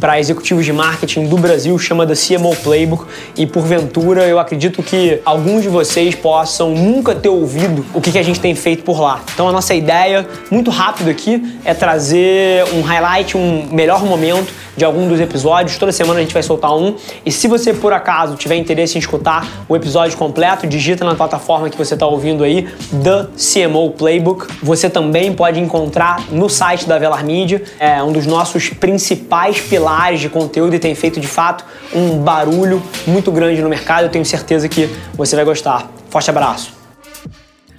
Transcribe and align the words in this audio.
para 0.00 0.18
executivos 0.18 0.64
de 0.64 0.72
marketing 0.72 1.26
do 1.26 1.36
Brasil, 1.36 1.78
chama 1.78 2.04
da 2.04 2.14
CMO 2.14 2.54
Playbook, 2.56 3.04
e 3.36 3.46
porventura 3.46 4.24
eu 4.24 4.38
acredito 4.38 4.82
que 4.82 5.20
alguns 5.24 5.62
de 5.62 5.68
vocês 5.68 6.14
possam 6.14 6.70
nunca 6.70 7.14
ter 7.14 7.28
ouvido 7.28 7.84
o 7.94 8.00
que 8.00 8.18
a 8.18 8.22
gente 8.22 8.40
tem 8.40 8.54
feito 8.54 8.84
por 8.84 9.00
lá. 9.00 9.20
Então 9.32 9.48
a 9.48 9.52
nossa 9.52 9.74
ideia, 9.74 10.26
muito 10.50 10.70
rápido 10.70 11.10
aqui, 11.10 11.58
é 11.64 11.72
trazer 11.72 12.64
um 12.74 12.82
highlight, 12.82 13.36
um 13.36 13.68
melhor 13.70 14.04
momento 14.04 14.52
de 14.76 14.84
algum 14.84 15.08
dos 15.08 15.20
episódios. 15.20 15.78
Toda 15.78 15.92
semana 15.92 16.18
a 16.18 16.22
gente 16.22 16.34
vai 16.34 16.42
soltar 16.42 16.74
um. 16.76 16.96
E 17.24 17.30
se 17.30 17.46
você 17.46 17.72
por 17.72 17.92
acaso 17.92 18.34
tiver 18.34 18.56
interesse 18.56 18.96
em 18.96 18.98
escutar 18.98 19.64
o 19.68 19.76
episódio 19.76 20.16
completo, 20.18 20.66
digita 20.66 21.04
na 21.04 21.14
plataforma 21.14 21.70
que 21.70 21.78
você 21.78 21.94
está 21.94 22.06
ouvindo 22.06 22.42
aí, 22.42 22.68
The 23.02 23.28
CMO 23.36 23.90
Playbook. 23.92 24.46
Você 24.62 24.90
também 24.90 25.32
pode 25.32 25.60
encontrar 25.60 26.24
no 26.30 26.48
site 26.48 26.86
da 26.86 26.98
Velar 26.98 27.24
Media, 27.24 27.62
é 27.78 28.02
um 28.02 28.12
dos 28.12 28.26
nossos 28.26 28.68
principais 28.70 29.60
pilares 29.60 29.83
de 30.18 30.30
conteúdo 30.30 30.74
e 30.74 30.78
tem 30.78 30.94
feito 30.94 31.20
de 31.20 31.26
fato 31.26 31.62
um 31.94 32.18
barulho 32.18 32.82
muito 33.06 33.30
grande 33.30 33.60
no 33.60 33.68
mercado. 33.68 34.04
Eu 34.04 34.08
tenho 34.08 34.24
certeza 34.24 34.66
que 34.66 34.88
você 35.12 35.36
vai 35.36 35.44
gostar. 35.44 35.90
Forte 36.08 36.30
abraço. 36.30 36.72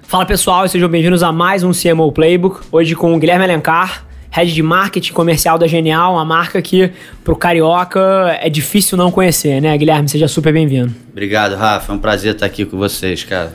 Fala 0.03 0.23
pessoal, 0.23 0.67
sejam 0.67 0.87
bem-vindos 0.87 1.23
a 1.23 1.31
mais 1.31 1.63
um 1.63 1.71
CMO 1.71 2.11
Playbook. 2.11 2.61
Hoje 2.71 2.95
com 2.95 3.15
o 3.15 3.17
Guilherme 3.17 3.45
Alencar 3.45 4.05
head 4.29 4.53
de 4.53 4.61
marketing 4.61 5.13
comercial 5.13 5.57
da 5.57 5.65
Genial, 5.65 6.13
uma 6.13 6.25
marca 6.25 6.61
que 6.61 6.91
pro 7.23 7.37
carioca 7.37 8.37
é 8.41 8.49
difícil 8.49 8.97
não 8.97 9.09
conhecer, 9.09 9.61
né, 9.61 9.75
Guilherme? 9.77 10.09
Seja 10.09 10.27
super 10.27 10.51
bem-vindo. 10.51 10.93
Obrigado, 11.09 11.55
Rafa. 11.55 11.93
É 11.93 11.95
um 11.95 11.97
prazer 11.97 12.33
estar 12.33 12.45
aqui 12.45 12.65
com 12.65 12.77
vocês, 12.77 13.23
cara. 13.23 13.53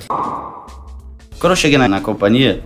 Quando 1.38 1.52
eu 1.52 1.56
cheguei 1.56 1.76
na, 1.76 1.86
na 1.86 2.00
companhia, 2.00 2.62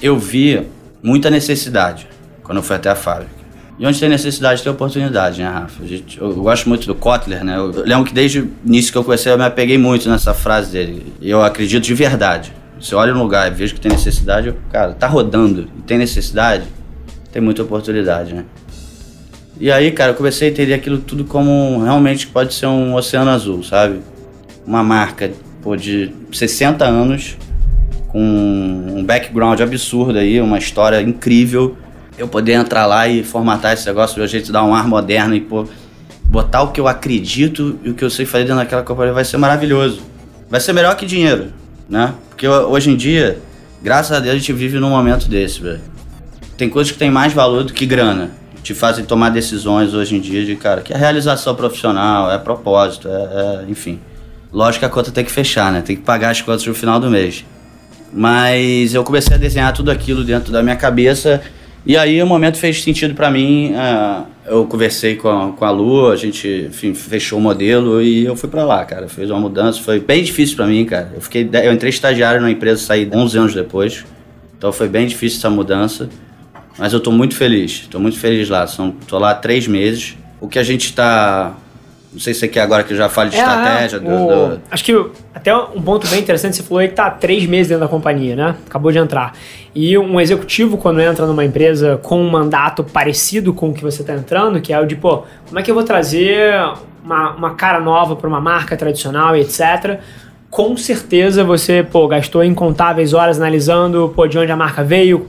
eu 0.00 0.18
vi 0.18 0.66
muita 1.02 1.28
necessidade 1.28 2.08
quando 2.42 2.56
eu 2.56 2.62
fui 2.62 2.74
até 2.74 2.88
a 2.88 2.96
fábrica. 2.96 3.41
E 3.78 3.86
onde 3.86 3.98
tem 3.98 4.08
necessidade, 4.08 4.62
tem 4.62 4.70
oportunidade, 4.70 5.40
né, 5.40 5.48
Rafa? 5.48 5.82
Eu, 5.82 6.30
eu 6.30 6.42
gosto 6.42 6.68
muito 6.68 6.86
do 6.86 6.94
Kotler, 6.94 7.42
né? 7.44 7.56
Eu 7.56 7.70
lembro 7.84 8.04
que 8.04 8.12
desde 8.12 8.40
o 8.40 8.50
início 8.64 8.92
que 8.92 8.98
eu 8.98 9.04
conheci, 9.04 9.28
eu 9.28 9.38
me 9.38 9.44
apeguei 9.44 9.78
muito 9.78 10.08
nessa 10.08 10.34
frase 10.34 10.72
dele. 10.72 11.12
E 11.20 11.30
eu 11.30 11.42
acredito 11.42 11.82
de 11.82 11.94
verdade. 11.94 12.52
Se 12.80 12.92
eu 12.92 12.98
olho 12.98 13.14
um 13.14 13.22
lugar 13.22 13.50
e 13.50 13.54
vejo 13.54 13.74
que 13.74 13.80
tem 13.80 13.90
necessidade, 13.90 14.48
eu, 14.48 14.56
cara, 14.70 14.92
tá 14.92 15.06
rodando 15.06 15.68
e 15.78 15.82
tem 15.82 15.96
necessidade, 15.96 16.64
tem 17.32 17.40
muita 17.40 17.62
oportunidade, 17.62 18.34
né? 18.34 18.44
E 19.58 19.70
aí, 19.70 19.92
cara, 19.92 20.10
eu 20.10 20.14
comecei 20.16 20.48
a 20.48 20.50
entender 20.50 20.74
aquilo 20.74 20.98
tudo 20.98 21.24
como 21.24 21.82
realmente 21.84 22.26
pode 22.26 22.52
ser 22.52 22.66
um 22.66 22.94
oceano 22.94 23.30
azul, 23.30 23.62
sabe? 23.62 24.00
Uma 24.66 24.82
marca 24.82 25.30
pô, 25.62 25.76
de 25.76 26.12
60 26.32 26.84
anos, 26.84 27.36
com 28.08 28.18
um 28.18 29.04
background 29.04 29.60
absurdo 29.60 30.18
aí, 30.18 30.40
uma 30.40 30.58
história 30.58 31.00
incrível. 31.00 31.76
Eu 32.22 32.28
poder 32.28 32.52
entrar 32.52 32.86
lá 32.86 33.08
e 33.08 33.22
formatar 33.22 33.72
esse 33.72 33.86
negócio 33.86 34.16
de 34.16 34.22
um 34.22 34.26
jeito 34.26 34.52
dar 34.52 34.64
um 34.64 34.74
ar 34.74 34.86
moderno 34.86 35.34
e 35.34 35.40
pô, 35.40 35.66
botar 36.24 36.62
o 36.62 36.70
que 36.70 36.80
eu 36.80 36.86
acredito 36.86 37.78
e 37.82 37.90
o 37.90 37.94
que 37.94 38.04
eu 38.04 38.10
sei 38.10 38.24
fazer 38.24 38.44
dentro 38.44 38.58
daquela 38.58 38.82
companhia 38.82 39.12
vai 39.12 39.24
ser 39.24 39.36
maravilhoso. 39.36 40.02
Vai 40.48 40.60
ser 40.60 40.72
melhor 40.72 40.94
que 40.96 41.06
dinheiro, 41.06 41.52
né? 41.88 42.14
Porque 42.28 42.46
hoje 42.46 42.90
em 42.90 42.96
dia, 42.96 43.38
graças 43.82 44.12
a 44.12 44.20
Deus, 44.20 44.34
a 44.34 44.38
gente 44.38 44.52
vive 44.52 44.78
num 44.78 44.90
momento 44.90 45.28
desse, 45.28 45.60
velho 45.60 45.92
tem 46.62 46.68
coisas 46.68 46.92
que 46.92 46.98
têm 46.98 47.10
mais 47.10 47.32
valor 47.32 47.64
do 47.64 47.72
que 47.72 47.84
grana. 47.84 48.30
Te 48.62 48.72
fazem 48.72 49.04
tomar 49.04 49.30
decisões 49.30 49.94
hoje 49.94 50.14
em 50.14 50.20
dia 50.20 50.44
de, 50.44 50.54
cara, 50.54 50.80
que 50.80 50.92
é 50.92 50.96
realização 50.96 51.56
profissional, 51.56 52.30
é 52.30 52.38
propósito, 52.38 53.08
é, 53.08 53.10
é, 53.10 53.64
enfim. 53.68 53.98
Lógico 54.52 54.80
que 54.80 54.84
a 54.84 54.88
conta 54.88 55.10
tem 55.10 55.24
que 55.24 55.32
fechar, 55.32 55.72
né? 55.72 55.80
Tem 55.80 55.96
que 55.96 56.02
pagar 56.02 56.30
as 56.30 56.40
contas 56.40 56.64
no 56.64 56.72
final 56.72 57.00
do 57.00 57.10
mês. 57.10 57.44
Mas 58.12 58.94
eu 58.94 59.02
comecei 59.02 59.34
a 59.34 59.38
desenhar 59.38 59.72
tudo 59.72 59.90
aquilo 59.90 60.22
dentro 60.22 60.52
da 60.52 60.62
minha 60.62 60.76
cabeça 60.76 61.42
e 61.84 61.96
aí 61.96 62.22
o 62.22 62.26
momento 62.26 62.58
fez 62.58 62.82
sentido 62.82 63.14
para 63.14 63.30
mim. 63.30 63.72
Uh, 63.72 64.26
eu 64.46 64.66
conversei 64.66 65.16
com 65.16 65.28
a, 65.28 65.52
com 65.52 65.64
a 65.64 65.70
Lu, 65.70 66.10
a 66.10 66.16
gente 66.16 66.66
enfim, 66.68 66.94
fechou 66.94 67.38
o 67.38 67.42
modelo 67.42 68.00
e 68.00 68.24
eu 68.24 68.36
fui 68.36 68.48
para 68.48 68.64
lá, 68.64 68.84
cara. 68.84 69.08
Fez 69.08 69.30
uma 69.30 69.40
mudança, 69.40 69.80
foi 69.80 70.00
bem 70.00 70.22
difícil 70.22 70.56
para 70.56 70.66
mim, 70.66 70.84
cara. 70.84 71.12
Eu 71.14 71.20
fiquei, 71.20 71.48
eu 71.52 71.72
entrei 71.72 71.90
estagiário 71.90 72.40
na 72.40 72.50
empresa, 72.50 72.82
saí 72.82 73.08
11 73.12 73.38
anos 73.38 73.54
depois. 73.54 74.04
Então 74.56 74.72
foi 74.72 74.88
bem 74.88 75.06
difícil 75.06 75.38
essa 75.38 75.50
mudança. 75.50 76.08
Mas 76.78 76.92
eu 76.92 76.98
estou 76.98 77.12
muito 77.12 77.34
feliz, 77.34 77.82
estou 77.82 78.00
muito 78.00 78.18
feliz 78.18 78.48
lá. 78.48 78.64
Estou 78.64 79.18
lá 79.18 79.30
há 79.30 79.34
três 79.34 79.66
meses. 79.66 80.16
O 80.40 80.48
que 80.48 80.58
a 80.58 80.62
gente 80.62 80.86
está 80.86 81.56
não 82.12 82.20
sei 82.20 82.34
se 82.34 82.40
você 82.40 82.48
quer 82.48 82.60
agora 82.60 82.84
que 82.84 82.92
eu 82.92 82.96
já 82.96 83.08
fale 83.08 83.30
de 83.30 83.36
é, 83.36 83.38
estratégia. 83.38 83.98
Do, 83.98 84.10
o... 84.10 84.48
do... 84.50 84.60
Acho 84.70 84.84
que 84.84 85.06
até 85.34 85.56
um 85.56 85.80
ponto 85.80 86.06
bem 86.08 86.20
interessante, 86.20 86.56
você 86.56 86.62
falou 86.62 86.80
aí 86.80 86.88
que 86.88 86.94
tá 86.94 87.06
há 87.06 87.10
três 87.10 87.46
meses 87.46 87.68
dentro 87.68 87.82
da 87.82 87.88
companhia, 87.88 88.36
né? 88.36 88.54
Acabou 88.66 88.92
de 88.92 88.98
entrar. 88.98 89.32
E 89.74 89.96
um 89.96 90.20
executivo, 90.20 90.76
quando 90.76 91.00
entra 91.00 91.26
numa 91.26 91.44
empresa 91.44 91.98
com 92.02 92.20
um 92.20 92.30
mandato 92.30 92.84
parecido 92.84 93.54
com 93.54 93.70
o 93.70 93.74
que 93.74 93.82
você 93.82 94.02
está 94.02 94.14
entrando, 94.14 94.60
que 94.60 94.72
é 94.72 94.78
o 94.78 94.84
de, 94.84 94.94
pô, 94.94 95.24
como 95.46 95.58
é 95.58 95.62
que 95.62 95.70
eu 95.70 95.74
vou 95.74 95.84
trazer 95.84 96.52
uma, 97.02 97.34
uma 97.34 97.54
cara 97.54 97.80
nova 97.80 98.14
para 98.14 98.28
uma 98.28 98.40
marca 98.40 98.76
tradicional 98.76 99.34
e 99.34 99.40
etc., 99.40 100.00
com 100.50 100.76
certeza 100.76 101.42
você, 101.42 101.82
pô, 101.82 102.06
gastou 102.06 102.44
incontáveis 102.44 103.14
horas 103.14 103.38
analisando, 103.38 104.12
pô, 104.14 104.26
de 104.26 104.38
onde 104.38 104.52
a 104.52 104.56
marca 104.56 104.84
veio, 104.84 105.26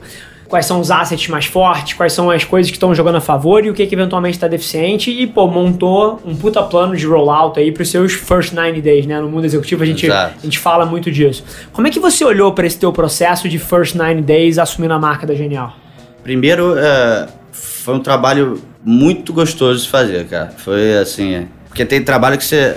quais 0.54 0.68
são 0.68 0.80
os 0.80 0.92
assets 0.92 1.30
mais 1.30 1.46
fortes, 1.46 1.94
quais 1.94 2.14
são 2.14 2.30
as 2.30 2.44
coisas 2.44 2.70
que 2.70 2.78
estão 2.78 2.94
jogando 2.94 3.16
a 3.16 3.22
favor 3.22 3.66
e 3.66 3.72
o 3.72 3.74
que, 3.74 3.88
que 3.88 3.96
eventualmente 3.96 4.38
está 4.38 4.48
deficiente 4.48 5.10
e, 5.10 5.26
pô, 5.26 5.48
montou 5.48 6.22
um 6.24 6.36
puta 6.36 6.62
plano 6.62 6.96
de 6.96 7.08
rollout 7.08 7.60
aí 7.60 7.72
para 7.72 7.82
os 7.82 7.90
seus 7.90 8.14
first 8.14 8.54
90 8.54 8.80
days, 8.80 9.08
né? 9.08 9.20
No 9.20 9.28
mundo 9.28 9.46
executivo 9.46 9.82
a 9.82 9.86
gente, 9.88 10.12
a 10.12 10.32
gente 10.44 10.60
fala 10.60 10.86
muito 10.86 11.12
disso. 11.12 11.44
Como 11.72 11.88
é 11.88 11.90
que 11.90 12.00
você 12.00 12.24
olhou 12.24 12.54
para 12.54 12.68
esse 12.68 12.78
teu 12.78 12.94
processo 12.94 13.50
de 13.50 13.58
first 13.58 13.96
90 13.96 14.22
days 14.22 14.60
assumindo 14.60 14.94
a 14.94 15.00
marca 15.00 15.26
da 15.26 15.34
Genial? 15.34 15.74
Primeiro, 16.22 16.78
é, 16.78 17.28
foi 17.52 17.96
um 17.96 18.00
trabalho 18.00 18.62
muito 18.86 19.34
gostoso 19.34 19.84
de 19.84 19.90
fazer, 19.90 20.28
cara. 20.28 20.54
Foi 20.56 21.00
assim, 21.00 21.48
porque 21.68 21.84
tem 21.84 22.00
trabalho 22.04 22.38
que 22.38 22.46
você 22.46 22.76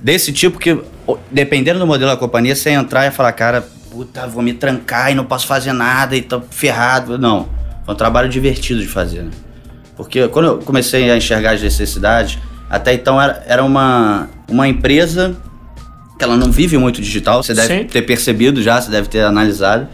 desse 0.00 0.32
tipo 0.32 0.60
que 0.60 0.78
dependendo 1.28 1.80
do 1.80 1.88
modelo 1.88 2.12
da 2.12 2.16
companhia, 2.16 2.54
você 2.54 2.70
entrar 2.70 3.04
e 3.08 3.10
falar, 3.10 3.32
cara, 3.32 3.66
puta, 3.90 4.26
vou 4.26 4.42
me 4.42 4.52
trancar 4.52 5.10
e 5.10 5.14
não 5.14 5.24
posso 5.24 5.46
fazer 5.46 5.72
nada 5.72 6.16
e 6.16 6.22
tô 6.22 6.40
ferrado. 6.40 7.18
Não. 7.18 7.48
Foi 7.84 7.94
um 7.94 7.96
trabalho 7.96 8.28
divertido 8.28 8.80
de 8.80 8.86
fazer, 8.86 9.22
né? 9.22 9.30
Porque 9.96 10.28
quando 10.28 10.46
eu 10.46 10.58
comecei 10.58 11.10
a 11.10 11.16
enxergar 11.16 11.52
as 11.52 11.62
necessidades, 11.62 12.38
até 12.70 12.94
então 12.94 13.20
era, 13.20 13.42
era 13.46 13.64
uma, 13.64 14.28
uma 14.48 14.66
empresa 14.66 15.36
que 16.16 16.24
ela 16.24 16.36
não 16.36 16.50
vive 16.50 16.78
muito 16.78 17.00
digital, 17.00 17.42
você 17.42 17.52
deve 17.52 17.80
Sim. 17.80 17.84
ter 17.84 18.02
percebido 18.02 18.62
já, 18.62 18.80
você 18.80 18.90
deve 18.90 19.08
ter 19.08 19.22
analisado. 19.22 19.88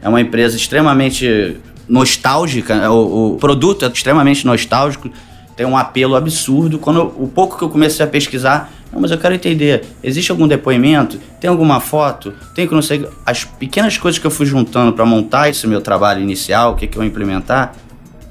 É 0.00 0.08
uma 0.08 0.20
empresa 0.20 0.56
extremamente 0.56 1.56
nostálgica, 1.88 2.90
o, 2.90 3.34
o 3.34 3.36
produto 3.36 3.84
é 3.84 3.88
extremamente 3.88 4.46
nostálgico, 4.46 5.10
tem 5.56 5.66
um 5.66 5.76
apelo 5.76 6.16
absurdo. 6.16 6.78
Quando 6.78 7.00
eu, 7.00 7.14
o 7.18 7.28
pouco 7.28 7.58
que 7.58 7.64
eu 7.64 7.68
comecei 7.68 8.04
a 8.04 8.08
pesquisar, 8.08 8.72
não, 8.94 9.00
mas 9.00 9.10
eu 9.10 9.18
quero 9.18 9.34
entender, 9.34 9.84
existe 10.02 10.30
algum 10.30 10.46
depoimento? 10.46 11.18
Tem 11.40 11.50
alguma 11.50 11.80
foto? 11.80 12.32
Tem 12.54 12.66
que 12.66 12.72
não 12.72 12.80
sei. 12.80 13.06
As 13.26 13.42
pequenas 13.42 13.98
coisas 13.98 14.20
que 14.20 14.26
eu 14.26 14.30
fui 14.30 14.46
juntando 14.46 14.92
para 14.92 15.04
montar 15.04 15.48
esse 15.48 15.66
meu 15.66 15.80
trabalho 15.80 16.22
inicial, 16.22 16.72
o 16.72 16.76
que, 16.76 16.86
que 16.86 16.96
eu 16.96 17.02
ia 17.02 17.08
implementar, 17.08 17.74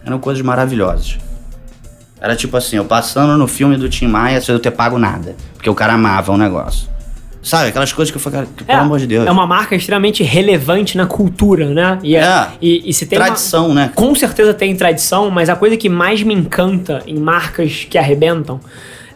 eram 0.06 0.20
coisas 0.20 0.42
maravilhosas. 0.42 1.18
Era 2.22 2.34
tipo 2.38 2.56
assim, 2.56 2.78
eu 2.78 2.86
passando 2.86 3.38
no 3.38 3.46
filme 3.46 3.76
do 3.76 3.90
Tim 3.90 4.08
Maia 4.08 4.40
sem 4.40 4.56
eu 4.56 4.60
ter 4.60 4.72
pago 4.72 4.98
nada. 4.98 5.36
Porque 5.56 5.70
o 5.70 5.76
cara 5.76 5.94
amava 5.94 6.32
o 6.32 6.38
negócio. 6.38 6.88
Sabe, 7.42 7.68
aquelas 7.68 7.92
coisas 7.92 8.10
que 8.10 8.16
eu 8.16 8.22
falei, 8.22 8.48
que, 8.56 8.64
pelo 8.64 8.80
é, 8.80 8.82
amor 8.82 8.98
de 9.00 9.06
Deus. 9.06 9.28
É 9.28 9.32
uma 9.32 9.46
marca 9.46 9.76
extremamente 9.76 10.24
relevante 10.24 10.96
na 10.96 11.06
cultura, 11.06 11.68
né? 11.74 12.00
E, 12.02 12.16
é, 12.16 12.22
é 12.22 12.48
e, 12.62 12.90
e 12.90 12.94
se 12.94 13.06
tem 13.06 13.20
tradição, 13.20 13.66
uma, 13.66 13.76
né? 13.76 13.92
Com 13.94 14.16
certeza 14.16 14.54
tem 14.54 14.74
tradição, 14.78 15.30
mas 15.30 15.50
a 15.50 15.56
coisa 15.58 15.76
que 15.76 15.90
mais 15.90 16.24
me 16.24 16.34
encanta 16.34 17.04
em 17.06 17.20
marcas 17.20 17.86
que 17.90 17.98
arrebentam 17.98 18.62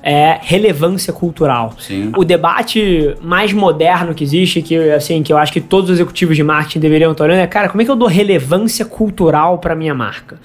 é 0.07 0.40
relevância 0.41 1.12
cultural. 1.12 1.73
Sim. 1.78 2.13
O 2.16 2.23
debate 2.23 3.13
mais 3.22 3.51
moderno 3.51 4.15
que 4.15 4.24
existe, 4.24 4.62
que 4.62 4.89
assim, 4.92 5.21
que 5.21 5.33
eu 5.33 5.38
acho 5.38 5.51
que 5.51 5.59
todos 5.59 5.89
os 5.89 5.98
executivos 5.98 6.38
de 6.38 6.44
marketing 6.44 6.80
deveriam 6.80 7.12
estar 7.12 7.25
olhando, 7.25 7.39
é, 7.39 7.48
cara, 7.48 7.68
como 7.68 7.81
é 7.81 7.86
que 7.86 7.92
eu 7.92 7.95
dou 7.95 8.07
relevância 8.07 8.86
cultural 8.86 9.57
para 9.57 9.75
minha 9.75 9.94
marca? 9.94 10.39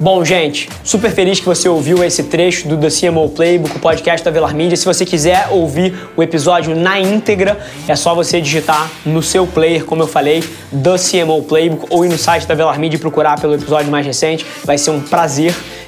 Bom, 0.00 0.24
gente, 0.24 0.68
super 0.84 1.10
feliz 1.10 1.40
que 1.40 1.44
você 1.44 1.68
ouviu 1.68 2.04
esse 2.04 2.22
trecho 2.22 2.68
do 2.68 2.78
The 2.78 2.88
CMO 2.88 3.28
Playbook, 3.30 3.76
o 3.76 3.80
podcast 3.80 4.24
da 4.24 4.30
Velar 4.30 4.54
Media. 4.54 4.76
Se 4.76 4.84
você 4.84 5.04
quiser 5.04 5.48
ouvir 5.50 5.92
o 6.16 6.22
episódio 6.22 6.74
na 6.74 7.00
íntegra, 7.00 7.58
é 7.86 7.96
só 7.96 8.14
você 8.14 8.40
digitar 8.40 8.88
no 9.04 9.22
seu 9.22 9.44
player, 9.44 9.84
como 9.84 10.04
eu 10.04 10.06
falei, 10.06 10.42
The 10.70 10.96
CMO 10.98 11.42
Playbook, 11.42 11.86
ou 11.90 12.04
ir 12.04 12.08
no 12.08 12.16
site 12.16 12.46
da 12.46 12.54
Velar 12.54 12.78
Media 12.78 12.96
e 12.96 13.00
procurar 13.00 13.40
pelo 13.40 13.54
episódio 13.54 13.90
mais 13.90 14.06
recente. 14.06 14.46
Vai 14.64 14.78
ser 14.78 14.92
um 14.92 15.00
prazer 15.00 15.52